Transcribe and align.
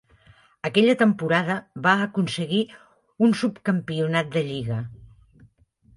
Aquella 0.69 0.95
temporada 1.01 1.57
va 1.87 1.93
aconseguir 2.07 2.63
un 3.27 3.37
subcampionat 3.43 4.35
de 4.37 4.47
lliga. 4.49 4.83